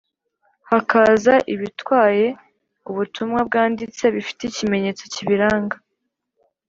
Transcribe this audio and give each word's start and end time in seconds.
hakaza 0.69 1.33
ibitwaye 1.53 2.25
ubutumwa 2.89 3.39
bwanditse 3.47 4.03
bifite 4.15 4.41
ikimenyetso 4.45 5.03
kibiranga 5.13 5.75